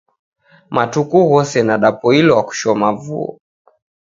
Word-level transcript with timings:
Matuku 0.75 1.17
ghose 1.29 1.59
nadapoilwa 1.63 2.39
kushoma 2.47 2.87
vuo 3.01 3.31